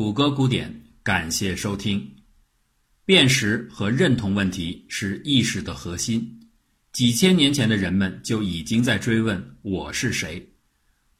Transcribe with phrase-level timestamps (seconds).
[0.00, 2.16] 谷歌古典，感谢收听。
[3.04, 6.40] 辨识和认同问题是意识的核心。
[6.90, 10.54] 几千年前的人们就已经在追问“我是谁”。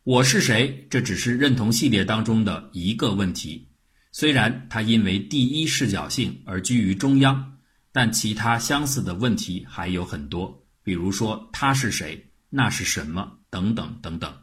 [0.02, 0.86] 我是谁？
[0.88, 3.68] 这只是认同系列当中的一个问题。
[4.12, 7.58] 虽然它因为第一视角性而居于中央，
[7.92, 14.34] 但其他相似的问题还有很多，比如说他是谁，那是什么，等等等等。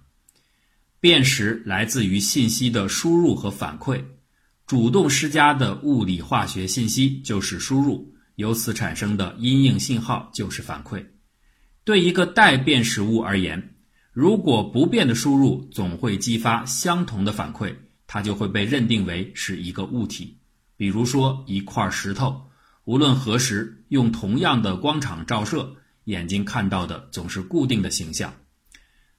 [0.99, 3.99] 辨识来自于信息的输入和反馈。
[4.67, 11.05] 主动施加的物理化学信息就是输入，由此产生的阴影信号就是反馈。
[11.85, 13.75] 对一个待变识物而言，
[14.11, 17.73] 如果不变的输入总会激发相同的反馈，
[18.07, 20.37] 它就会被认定为是一个物体。
[20.75, 22.49] 比如说一块石头，
[22.83, 28.33] 无论何时用同样的光场照射，眼睛看到的总是固定的形象。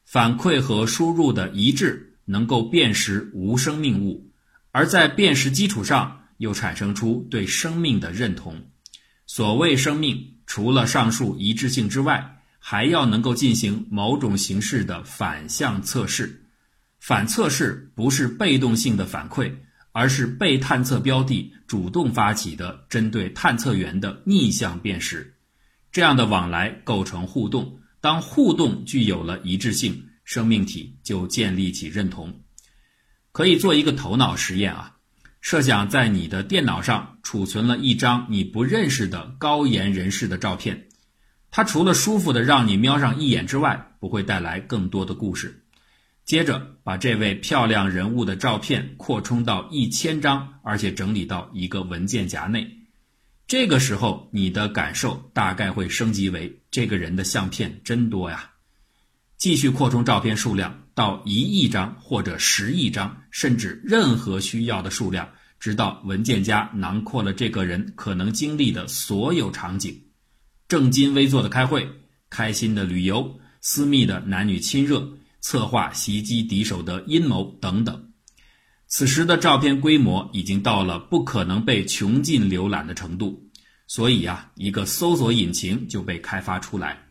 [0.04, 4.27] 反馈和输入的一致能够辨识无生命物。
[4.70, 8.70] 而在辨识基础上，又产生出对生命的认同。
[9.26, 16.44] 所谓生命，除了上述一致性之外，还要能够进行某种形式的反向测试。
[17.00, 19.52] 反测试不是被动性的反馈，
[19.92, 25.34] 而是被探测标的主动发起的针对探测源的逆向辨识。
[25.90, 27.78] 这样的往来构成互动。
[28.00, 32.32] 当互动具有了一致性，生命体就建立起认同。
[33.38, 34.96] 可以做一个头脑实验啊，
[35.40, 40.88] 设想在你的电脑上储存了一张你不认识的高颜人士的照片，
[41.52, 45.62] 它除了舒服的让你瞄上一眼之外，不会带来更多的故事。
[46.24, 52.68] 接着把这位漂亮人物的照片扩充到一千张，而且整理到一个文件夹内，
[53.46, 58.50] 这个时候你的感受大概会升级为这个人的相片真多呀。
[59.36, 65.28] 继续扩充照片数量到一亿张或者十亿张，甚至任何需要的数量，
[65.60, 69.96] 直到文件夹囊括了这个人可能经历的所有场景：
[70.66, 71.88] 正襟危坐的开会、
[72.28, 75.08] 开心的旅游、私密的男女亲热、
[75.40, 78.10] 策划袭击敌手的阴谋等等。
[78.88, 83.48] 此时的照片规模已经到了不可能被穷尽浏览的程度，
[83.86, 87.04] 所以呀，一个搜索引擎就被开发出来。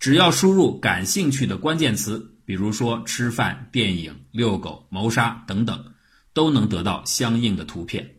[0.00, 5.84] 只要输入感兴趣的关键词，比如说吃饭、电影、遛狗、谋杀等等，
[6.32, 8.16] 都能得到相应的图片。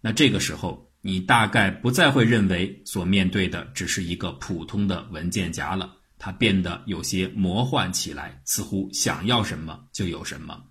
[0.00, 10.62] 那这个时候，你大概不再会认为所面对的只是一个普通的文件夹了，它变得有些魔幻起来，似乎想要什么就有什么。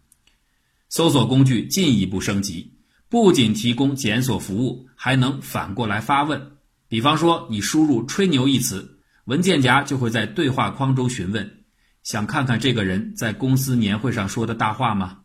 [0.87, 2.73] 搜索工具进一步升级，
[3.09, 6.41] 不仅提供检索服务，还能反过来发问。
[6.87, 8.97] 比方说，你输入“吹牛”一词。
[9.25, 11.49] 文件夹就会在对话框中询问
[12.03, 15.19] ：“想看看这个人在公司年会上说的大话吗？”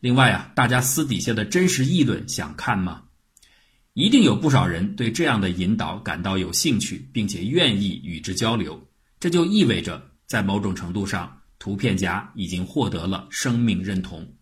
[0.00, 3.04] 另外啊，大家私底下的真实议论想看吗？
[3.94, 8.86] 一定有不少人对这样的引导感到有兴趣，并且愿意与之交流。
[9.18, 14.34] 这就意味着，在某种程度上，图片夹已经获得了生命认同。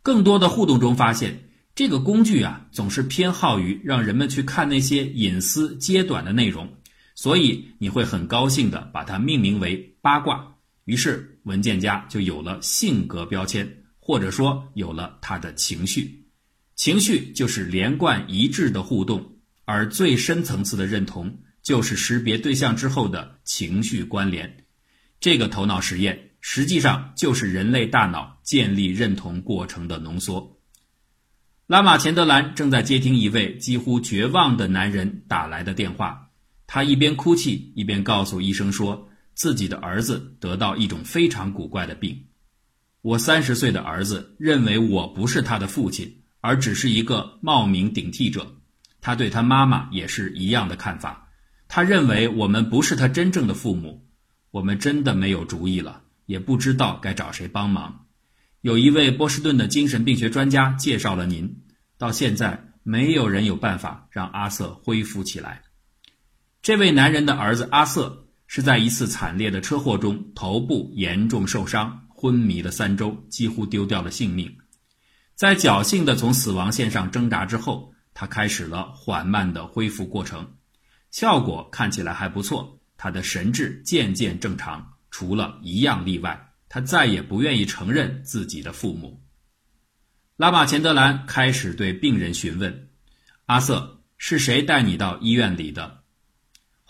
[0.00, 6.72] 更多的互动中发现，这个工具啊，总是偏好于让人们去看那些隐私揭短的内容。
[7.16, 10.47] 所以你会很高兴地把它命名为八卦，
[10.88, 16.26] 于是文件夹就有了性格标签，或者说有了他的情绪。
[16.76, 24.64] 情绪就是连贯一致的互动，而最深层次的认同就是识别对象之后的情绪关联。
[25.20, 30.58] 这个头脑实验实际上就是人类大脑建立认同过程的浓缩。
[31.66, 36.30] 拉玛钱德兰正在接听一位几乎绝望的男人打来的电话。
[36.66, 39.06] 他一边哭泣，一边告诉医生说，
[39.38, 42.26] 自己的儿子得到一种非常古怪的病。
[43.02, 48.56] 我三十岁的儿子认为我不是他的父亲，而只是一个冒名顶替者。
[49.00, 51.28] 他对他妈妈也是一样的看法。
[51.68, 54.08] 他认为我们不是他真正的父母。
[54.50, 58.06] 我们真的没有主意了，也不知道该找谁帮忙。
[58.60, 61.62] 有一位波士顿的精神病学专家介绍了您，
[61.96, 65.62] 到现在没有人有办法让阿瑟恢复起来。
[66.60, 74.52] 这位男人的儿子阿瑟是在一次惨烈的车祸中头部严重受伤，昏迷了三周，几乎丢掉了性命。
[75.34, 80.54] 在侥幸的从死亡线上挣扎之后，他开始了缓慢的恢复过程，
[81.10, 82.80] 效果看起来还不错。
[82.96, 89.22] 他的神智渐渐正常，除了一样例外，他再也不愿意承认自己的父母。
[90.36, 92.88] 拉马钱德兰开始对病人询问
[93.46, 95.97] ：“阿瑟，是谁带你到医院里的？”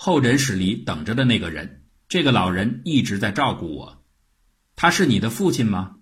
[0.00, 4.04] 候诊室里等着的那个人，这个老人一直在照顾我。
[4.76, 5.96] 他是你的父亲吗？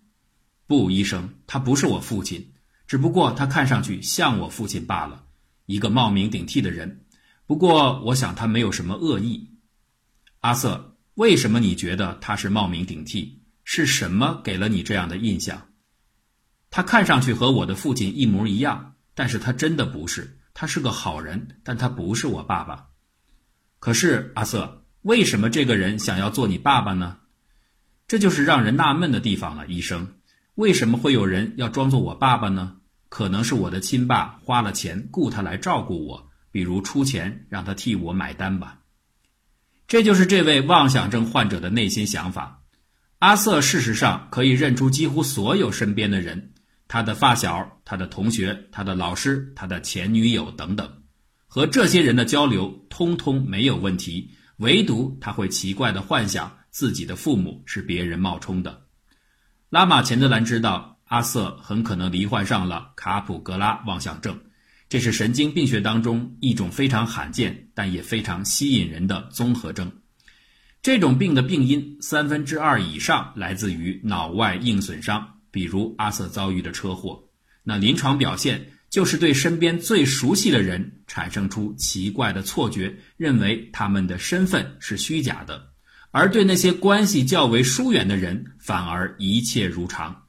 [0.67, 2.53] 不，医生，他不是我父亲。
[2.87, 5.25] 只不过他看上去像我父亲罢了，
[5.65, 7.07] 一个冒名顶替的人。
[7.47, 9.49] 不过我想他没有什么恶意。
[10.41, 13.41] 阿瑟，为什么你觉得他是冒名顶替？
[13.65, 15.69] 是什么给了你这样的印象？
[16.69, 20.39] 他看上去和我的父亲一模一样，但是他真的不是。
[20.53, 22.89] 他是个好人，但他不是我爸爸。
[23.79, 27.19] 可是阿瑟，为什么这个人想要做你爸爸呢？
[28.09, 30.15] 这就是让人纳闷的地方了，医生。
[30.55, 32.77] 为什么会有人要装作我爸爸呢？
[33.09, 38.81] 可能是我的亲爸花了钱雇他来照顾我，比如出钱让他替我买单吧。
[39.87, 42.63] 这就是这位妄想症患者的内心想法。
[43.21, 46.53] 阿瑟事实上可以认出几乎所有身边的人，
[46.89, 51.03] 他的发小、他的同学、他的老师、他的前女友等等。
[51.57, 58.83] 和这些人的交流通通没有问题，唯独他会奇怪的幻想自己的父母是别人冒充的。
[59.71, 64.39] 拉玛钱德兰知道阿瑟很可能罹患上了卡普格拉妄想症，
[64.91, 69.91] 这是神经病学当中一种非常罕见但也非常吸引人的综合征。
[70.83, 77.31] 这种病的病因三分之二以上来自于脑外硬损伤，比如阿瑟遭遇的车祸。
[77.63, 78.73] 那临床表现。
[78.89, 85.61] 就是对身边最熟悉的人产生出奇怪的错觉，认为他们的身份是虚假的；
[86.11, 90.25] 而对那些关系较为疏远的人，反而一切如常。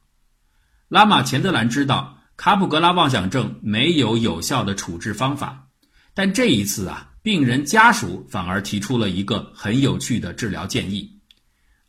[0.88, 5.68] 拉玛钱德兰知道卡普格拉妄想症没有有效的处置方法，
[6.14, 11.20] 但这一次啊，病人家属反而提出了一个很有趣的治疗建议。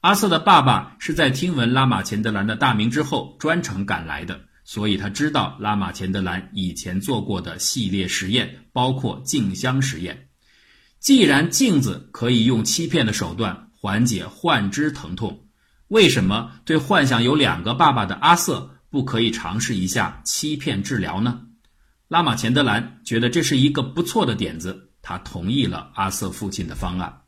[0.01, 4.39] 阿瑟的爸爸是在听闻拉玛钱德兰的大名之后专程赶来的。
[4.71, 10.29] 所以他知道拉玛钱德兰以前做过的系列实验，包括镜像实验。
[10.99, 15.47] 既然镜子可以用欺骗的手段缓解幻肢疼痛，
[15.87, 21.47] 为什么对幻想有两个爸爸的阿瑟不可以尝试一下欺骗治疗呢？
[22.07, 27.21] 拉玛钱德兰觉得这是一个不错的点子，他同意了阿瑟父亲的方案。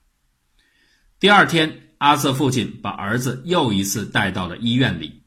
[1.20, 5.24] 第二天，阿瑟父亲把儿子又一次带到了医院里。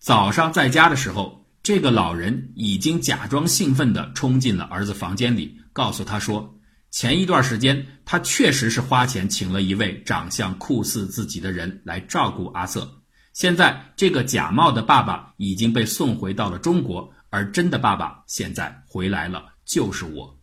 [0.00, 1.40] 早上在家的时候。
[1.62, 6.58] 这个老人已经假装兴奋地冲进了儿子房间里，告诉他说
[6.90, 13.02] ：“前一段时间，他确实是花钱请了一位长相酷似自己的人来照顾阿瑟。
[13.32, 20.40] 现在，这个假冒的爸爸已经被送回到了中国，而真的爸爸现在回来了，就是我。”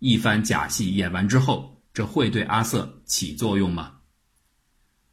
[0.00, 3.92] 一番假戏演完之后，这会对阿瑟起作用吗？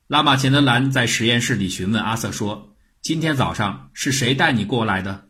[0.07, 5.27] 拉玛钱德兰在实验室里询问阿瑟说：“今天早上是谁带你过来的？”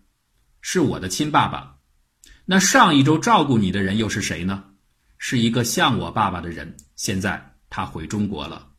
[0.65, 1.75] 是我的亲爸爸，
[2.45, 4.63] 那上一周照顾你的人又是谁呢？
[5.17, 8.69] 是一个像我爸爸的人，现在他回中国了。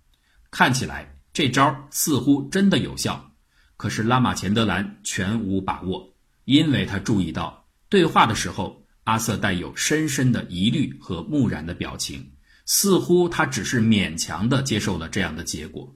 [0.51, 3.33] 看起来这招似乎真的有效，
[3.77, 6.15] 可是拉玛钱德兰全无把握，
[6.47, 12.33] 因为他注意到对话的时候，阿瑟带有深深的疑虑和木然的表情，
[12.65, 15.95] 似乎他只是勉强的接受了这样的结果。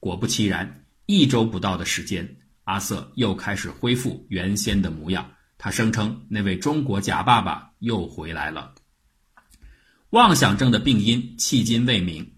[0.00, 2.36] 果不其然，一周不到的时间。
[2.70, 5.28] 阿瑟又开始恢复原先的模样。
[5.58, 8.72] 他声称，那位中国假爸爸又回来了。
[10.10, 12.32] 妄想症的病因迄今未明。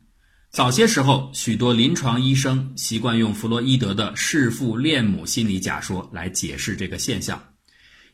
[0.51, 7.43] 早些时候，许多临床医生习惯用弗洛伊德的弑父恋母心理假说来解释这个现象，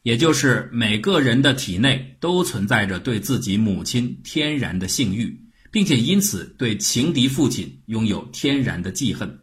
[0.02, 9.40] 也就是每个人的体内都存在着对自己母亲天然的性欲，并且因此对情敌父亲拥有天然的记恨。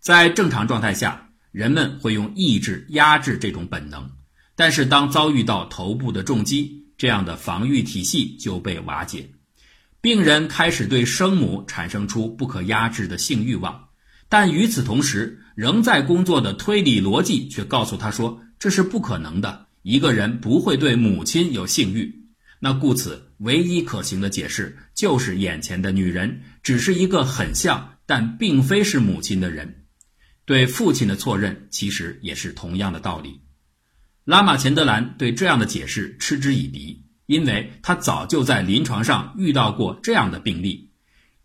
[0.00, 1.29] 在正常状态下。
[1.52, 4.08] 人们会用意志压制这种本能，
[4.54, 9.30] 但是当遭遇到头部的重击，这样的防御体系就被瓦解，
[10.00, 13.88] 病人开始对生母产生出不可压制的性欲望，
[14.28, 22.26] 但与此同时，仍在工作的推理逻辑却告诉他说这是不可能的，一个人不会对母亲有性欲。
[22.60, 29.79] 那故此，唯一可行的解释就是眼前的女人只是一个很像但并非是母亲的人。
[30.50, 33.40] 对父亲的错认其实也是同样的道理。
[34.24, 40.90] 拉玛钱德兰对这样的解释嗤之以鼻，因为他早就在临床上遇到过这样的病例。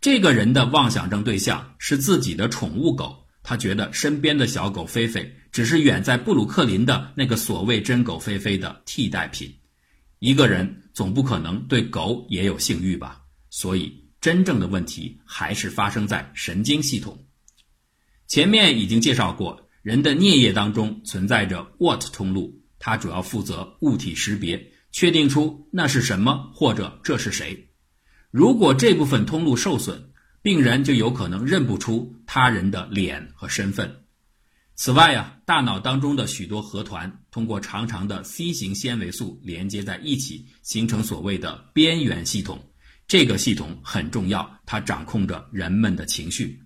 [0.01, 9.53] 这个人的妄想症对象是自己的宠物狗，他觉得身边的小狗菲菲只是远在布鲁克林的那个所谓真狗菲菲的替代品。
[10.17, 13.21] 一个人总不可能对狗也有性欲吧？
[13.51, 17.15] 所以，真正的问题还是发生在神经系统。
[18.27, 27.69] 前面已经介绍过，人的颞叶当中存在着 what 通路，它主要负责物体识别，确定出那是什么或者这是谁。
[28.31, 34.03] 如果这部分通路受损，病人就有可能认不出他人的脸和身份。
[34.75, 42.59] 此外啊，大脑当中的许多核团通过长长的 C 型纤维素连接在一起，形成所谓的边缘系统。
[43.07, 46.59] 这个系统很重要，它掌控着人们的情绪。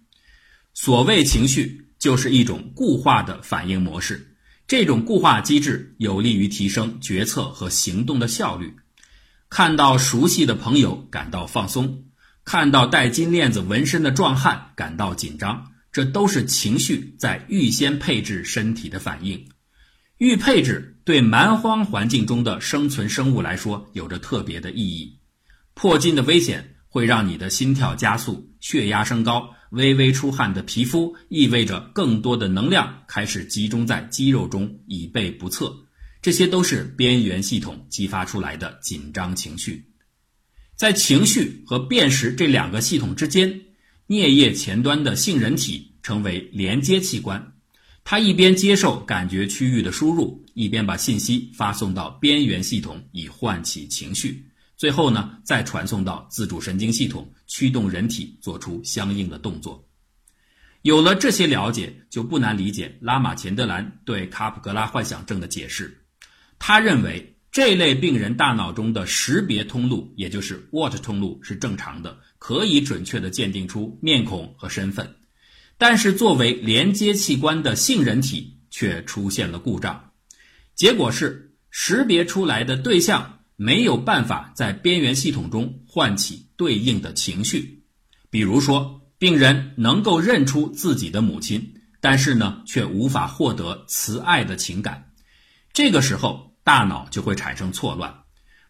[0.81, 4.33] 所谓情绪，就是一种固化的反应模式。
[4.65, 8.73] 这种固化机制有利于提升决策和行动的效率。
[9.49, 12.05] 看到熟悉的朋友感到放松，
[12.45, 15.69] 看到戴金链子纹身的壮汉感到紧张。
[15.91, 19.49] 这都是情绪在预先配置身体的反应，
[20.17, 25.19] 预配置对蛮荒环境中的生存生物来说有着特别的意义。
[25.73, 35.85] 迫近的危险会让你的心跳加速、血压升高，微微出汗的皮肤意味着更多的能量开始集中在肌肉中，以备不测。
[36.21, 39.85] 这些都是边缘系统激发出来的紧张情绪。
[40.75, 43.61] 在情绪和辨识这两个系统之间。
[44.07, 47.53] 颞叶前端的杏仁体成为连接器官，
[48.03, 54.48] 它一边接受感觉区域的输入，一边把信息发送到边缘系统，以唤起情绪。
[54.79, 59.85] 最后呢，再传送到自主神经系统，驱动人体做出相应的动作。
[60.83, 66.05] 有了这些了解，就不难理解拉马钱德兰对卡普格拉幻想症的解释。
[66.57, 67.35] 他认为。
[67.51, 75.15] 这类病人大脑中的识别通路，也就是 What 通路是正常的，可以准确地鉴定出面孔和身份。
[75.75, 80.11] 但是作为连接器官的杏仁体却出现了故障，
[80.75, 87.83] 结果是识别出来的对象没有办法在边缘系统中唤起对应的情绪。
[88.29, 95.11] 比如说，病人能够认出自己的母亲，但是呢，却无法获得慈爱的情感。
[95.73, 96.47] 这个时候。
[96.61, 98.13] 大脑就会产生错乱，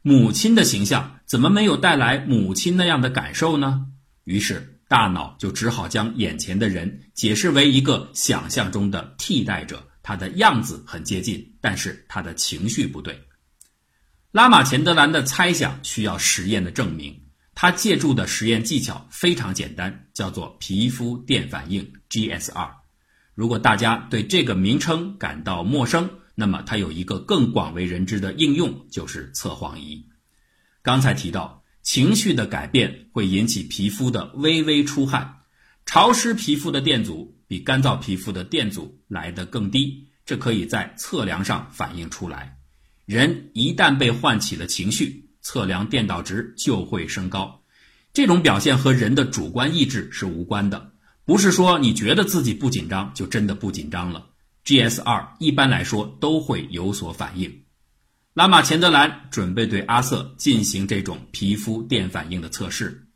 [0.04, 3.88] 母亲的形象怎么没有带来母亲那样的感受呢？
[4.24, 13.20] 于是大脑就只好将眼前的人解释为一个想象中的替代者，他的样子很接近，但是他的情绪不对。
[14.32, 17.20] 拉马钱德兰的猜想需要实验的证明，
[17.56, 22.70] 他借助的实验技巧非常简单，叫做皮肤电反应 （GSR）。
[23.34, 30.06] 如果大家对这个名称感到陌生，那么它有一个更广为人知的应用，就是测谎仪。
[30.84, 35.38] 刚才提到，情绪的改变会引起皮肤的微微出汗，
[35.88, 42.59] 潮湿皮肤的电阻比干燥皮肤的电阻来得更低，这可以在测量上反映出来。
[43.10, 47.64] 人一旦被唤起了情绪，测量电导值就会升高。
[48.14, 50.92] 这种表现和人的主观意志是无关的，
[51.26, 54.28] 不是说你觉得自己不紧张就真的不紧张了。
[54.64, 57.64] GSR 一般来说都会有所反应。
[58.36, 63.08] 拉马钱德兰准备对阿瑟进行这种皮肤电反应的测试。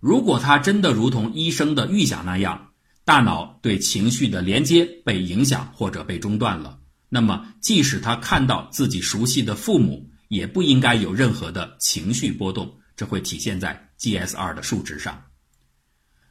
[0.00, 2.72] 如果他真的如同医生的预想那样，
[3.06, 6.79] 大脑对情绪的连接被影响或者被中断了，
[7.10, 12.78] 那么即使他看到自己熟悉的父母，也不应该有任何的情绪波动。
[12.96, 15.24] 这会体现在 GSR 的数值上。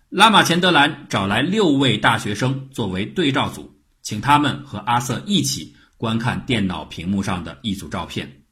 [0.10, 3.76] 拉马钱德兰找来六位大学生作为对照组。
[4.02, 8.44] 请他们和阿瑟一起观看电脑屏幕上的一组照片，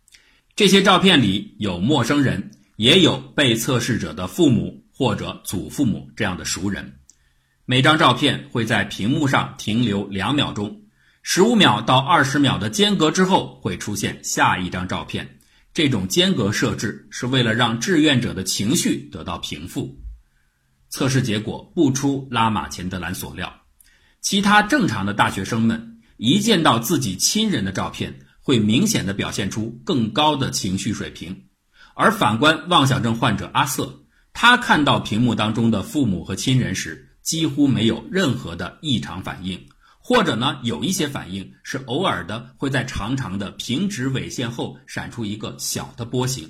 [0.55, 6.99] 这些照片里有陌生人，也有被测试者的父母或者祖父母这样的熟人。
[7.65, 10.81] 每张照片会在屏幕上停留两秒钟，
[11.29, 15.39] 十五秒到二十秒的间隔之后会出现下一张照片。
[15.73, 19.99] 这种间隔设置是为了让志愿者的情绪得到平复。
[20.87, 23.53] 测试结果不出拉马钱德兰所料。
[24.21, 31.43] 其他正常的大学生们一见到自己亲人的照片，会明显的表现出更高的情绪水平，
[31.93, 39.67] 而反观妄想症患者阿瑟，他看到屏幕当中的父母和亲人时，几乎没有任何的异常反应，
[40.07, 46.49] 或者呢，有一些反应是偶尔的，会在长长的平直纬线后闪出一个小的波形。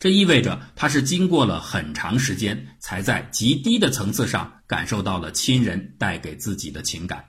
[0.00, 7.22] 这意味着他是经过了很长时间，才在极低的层次上感受到了亲人带给自己的情感。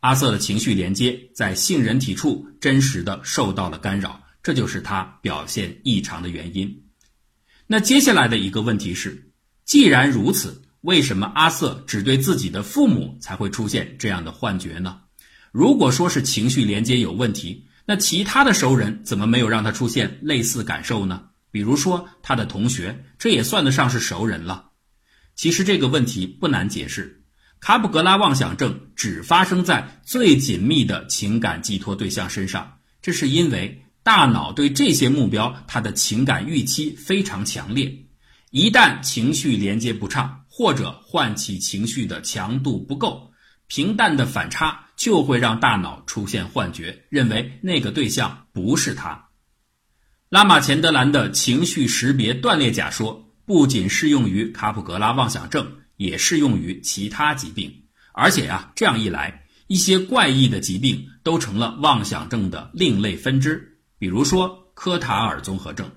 [0.00, 6.84] 阿瑟的情绪连接在杏仁体处真实的受到了干扰，这就是他表现异常的原因。
[7.66, 9.32] 那接下来的一个问题是，
[9.64, 15.00] 既然如此，为什么阿瑟只对自己的父母才会出现这样的幻觉呢？
[15.50, 21.24] 如果说是情绪连接有问题，那其他的熟人怎么没有让他出现类似感受呢？
[21.50, 24.70] 比如说他的同学，这也算得上是熟人了。
[25.34, 27.24] 其实这个问题不难解释，
[27.58, 37.92] 卡普格拉妄想症只发生在最紧密的情感寄托对象身上，这是因为大脑对这些目标它的情感预期非常强烈，
[38.52, 43.30] 一旦情绪连接不畅，或者唤起情绪的强度不够，
[43.66, 49.28] 平淡的反差就会让大脑出现幻觉，认为那个对象不是他。
[50.30, 57.82] 拉马钱德兰的情绪识别断裂假说不仅适用于卡普格拉妄想症，也适用于其他疾病。
[58.14, 65.90] 而且呀，这样一来，一些怪异的疾病都成了妄想症的另类分支，比如说科塔尔综合症。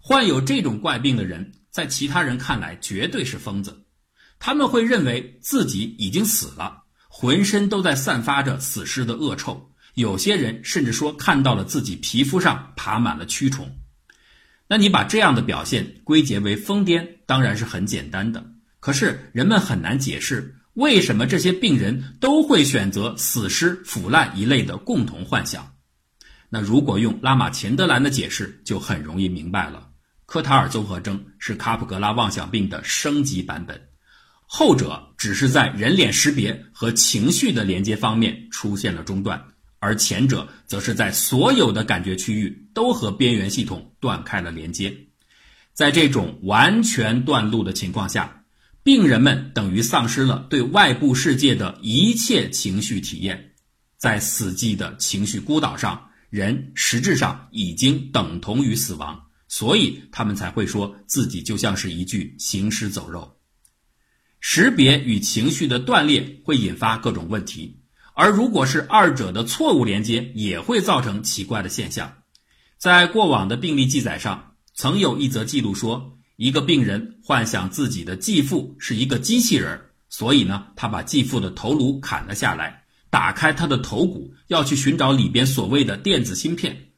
[0.00, 3.81] 患有这种怪病的人，在其他人看来绝对是疯子，
[4.44, 9.70] 他们会认为自己已经死了，浑身都在散发着死尸的恶臭。
[9.94, 13.70] 有些人甚至说看到了自己皮肤上爬满了蛆虫。
[14.66, 18.44] 那你把这样的表现归结为疯癫，当然是很简单的。
[18.80, 25.72] 可是人们很难解释，为什么这些病人都会选择死尸、腐烂一类的共同幻想。
[26.48, 29.88] 那如果用拉玛钱德兰的解释，就很容易明白了。
[30.26, 33.80] 科塔尔综合征是卡普格拉妄想病的升级版本，
[34.54, 39.42] 后者只是在人脸识别和情绪的连接方面出现了中断，
[39.78, 44.94] 而前者则是在所有的感觉区域都和边缘系统断开了连接。
[45.72, 48.44] 在这种完全断路的情况下，
[48.82, 53.52] 病人们等于丧失了对外部世界的一切情绪体验，
[53.96, 59.18] 在死寂的情绪孤岛上，人实质上已经等同于死亡。
[59.48, 63.34] 所以他们才会说自己就像是一具行尸走肉。
[64.44, 67.78] 识别与情绪的断裂会引发各种问题，
[68.12, 72.12] 而如果是二者的错误连接，也会造成奇怪的现象。
[72.76, 86.88] 在过往的病例记载上，曾有一则记录说，一个病人幻想自己的继父是一个机器人，所以呢，他把继父的头颅砍了下来，打开他的头骨，要去寻找里边所谓的电子芯片。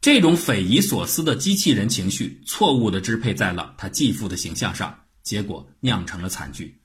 [0.00, 4.96] 这种匪夷所思的机器人情绪，错误地支配在了他继父的形象上，
[5.28, 6.80] 结果酿成了惨剧。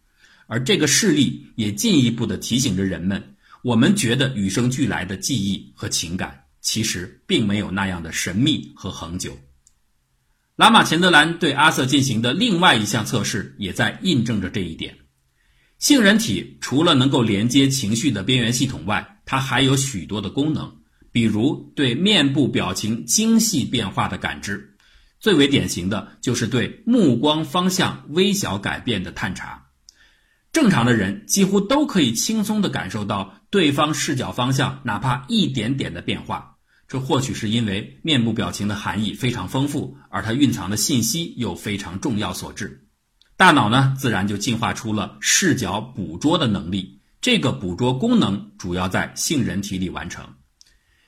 [0.48, 9.40] 而这个事例也进一步的提醒着人们：我们觉得与生俱来的记忆和情感，其实并没有那样的神秘和恒久。
[10.58, 14.98] 拉玛钱德兰对阿瑟进行的另外一项测试，也在印证着这一点。
[15.80, 20.80] 杏仁体除了能够连接情绪的边缘系统外，它还有许多的功能。
[21.14, 24.73] 比如对面部表情精细变化的感知，
[25.24, 29.68] 最为典型的就是对目光方向微小改变的探查。
[30.52, 36.58] 正常的人几乎都可以轻松地感受到对方视角方向哪怕一点点的变化。
[36.90, 42.86] 这或许是因为面部表情的含义非常丰富，而它蕴藏的信息又非常重要所致。
[43.38, 47.00] 大脑呢，自然就进化出了视角捕捉的能力。
[47.22, 50.36] 这个捕捉功能主要在杏仁体里完成。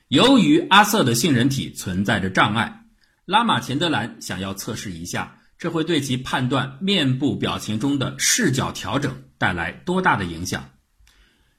[0.07, 2.84] 由于阿瑟的杏仁体存在着障碍，
[3.25, 10.69] 拉玛钱德兰想要测试一下，这会对其判断面部表情中的视角调整带来多大的影响。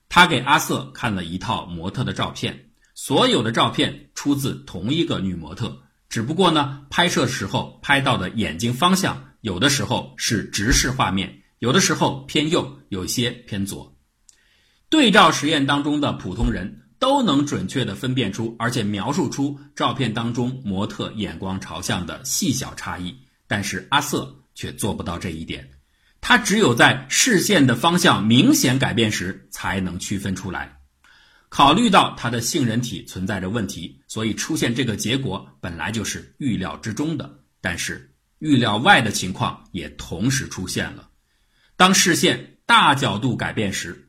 [0.09, 13.96] 他给阿瑟看了一套模特的照片，所有的照片出自同一个女模特，只不过呢，拍摄时候拍到的眼睛方向有的时候是直视画面，有的时候偏右，有些偏左。
[14.88, 16.86] 对照实验当中的普通人。
[16.99, 23.15] 都能准确地分辨出，而且描述出照片当中模特眼光朝向的细小差异，
[23.47, 25.69] 但是阿瑟却做不到这一点。
[26.21, 30.79] 他只有在视线的方向明显改变时，才能区分出来。
[31.49, 37.39] 考虑到他的杏仁体存在着问题，所以出现这个结果本来就是预料之中的。
[37.61, 41.09] 但是预料外的情况也同时出现了。
[41.77, 44.06] 当视线大角度改变时。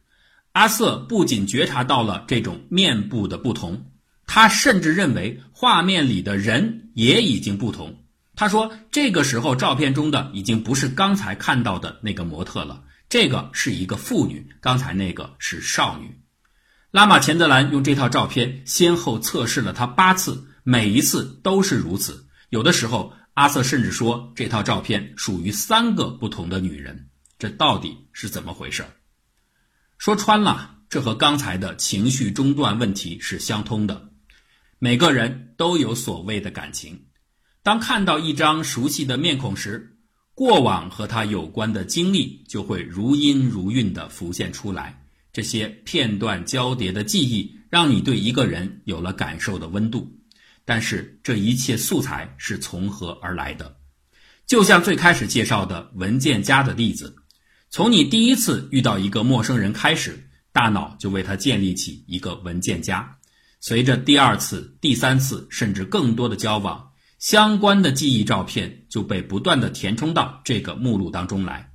[0.57, 3.91] 阿瑟不仅觉察到了这种面部的不同，
[4.25, 8.03] 他甚至认为画面里的人也已经不同。
[8.35, 16.19] 他说：“这个时候，照片中的已经不是刚才看到的那个模特了，这个是一个妇女，刚才那个是少女。”
[16.89, 22.25] 拉玛钱德兰用这套照片先后测试了他八次，每一次都是如此。
[22.49, 27.09] 有的时候，阿瑟甚至说这套照片属于三个不同的女人。
[27.37, 28.83] 这到底是怎么回事？
[29.97, 34.09] 说穿了，这和刚才的情绪中断问题是相通的。
[34.79, 37.05] 每个人都有所谓的感情，
[37.63, 39.97] 当看到一张熟悉的面孔时，
[40.35, 45.03] 过往和他有关的经历就会如音如韵地浮现出来。
[45.33, 50.15] 这些片段交叠的记忆，让你对一个人有了感受的温度。
[50.63, 53.77] 但是，这一切素材是从何而来的？
[54.45, 57.15] 就像最开始介绍的文件夹的例子。
[57.69, 63.17] 从你第一次遇到一个陌生人开始，大脑就为他建立起一个文件夹。
[63.59, 71.71] 随着第二次、第三次，甚至更多的交往，相关的记忆照片就被不断的填充到这个目录当中来。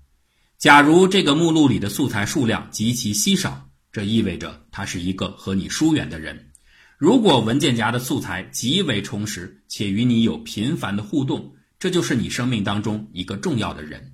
[0.59, 6.51] 假如这个目录里的素材数量极其稀少，这意味着他是一个和你疏远的人。
[6.97, 14.13] 如果文件夹的素材极为充实，且与你有频繁的互动，这就是你生命当中一个重要的人。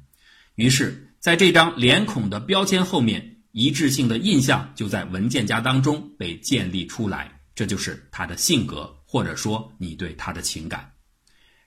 [0.54, 7.40] 于是，在这张脸孔的标签后面，一致性的印象就在文件夹当中被建立出来。
[7.54, 10.92] 这就是他的性格，或者说你对他的情感。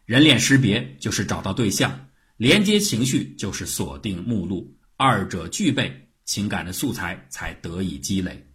[0.05, 8.47] 人脸识别就是找到对象，连接情绪就是锁定目录，二者具备，情感的素材才得以积累。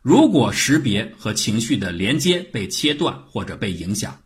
[0.00, 4.18] 如果识别和情绪的连接被切断或者被影响，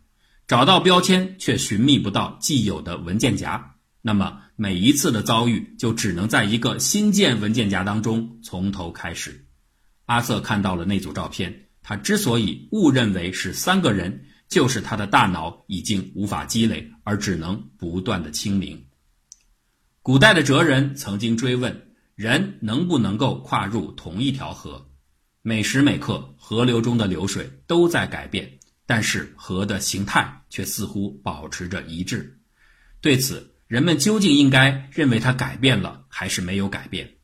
[0.47, 9.45] 找到标签却寻觅不到既有的文件夹，那么每一次的遭遇就只能在一个新建文件夹当中从头开始。
[10.05, 18.85] 阿瑟看到了那组照片，他之所以误认为是三个人，就是他的大脑已经无法积累，而只能不断的清明。
[20.01, 24.89] 古代的哲人曾经追问：人能不能够跨入同一条河？
[25.41, 32.39] 每时每刻，河流中的流水都在改变，但是河的形态却似乎保持着一致。
[33.01, 37.15] 对此，人们究竟应该认为它改变了，还是没有改变？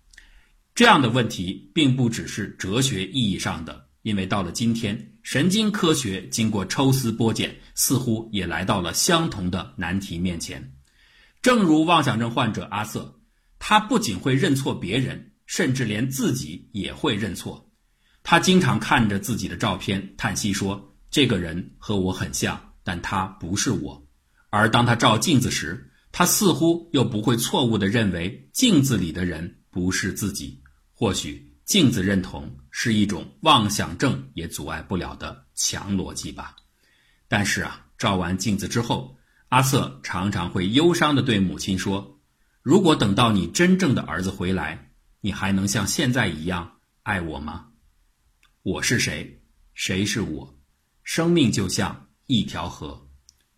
[0.73, 10.73] 这样的问题并不只是哲学意义上的，因为到了今天，神经科学经过抽丝剥茧，似乎也来到了相同的难题面前。
[11.43, 13.19] 正如妄想症患者阿瑟，
[13.60, 17.69] 他不仅会认错别人，甚至连自己也会认错。
[18.23, 24.08] 他经常看着自己的照片，叹息说：“这个人和我很像，但他不是我。”
[24.49, 30.62] 而当他照镜子时，他似乎又不会错误地认为镜子里的人不是自己。
[30.93, 36.56] 或许镜子认同是一种妄想症也阻碍不了的强逻辑吧。
[37.28, 39.17] 但是啊，照完镜子之后，
[39.50, 42.19] 阿瑟常常会忧伤地对母亲说
[42.62, 47.69] ：“如果等到你真正的儿子回来，你还能像现在一样爱我吗？”
[48.63, 49.41] 我是谁？
[49.74, 50.60] 谁是我？
[51.04, 53.10] 生命就像一条河，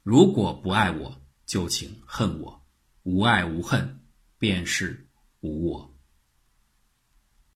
[0.02, 2.60] 如果不爱我，就请恨我；
[3.04, 4.00] 无爱无恨，
[4.38, 5.08] 便是
[5.42, 5.93] 无我。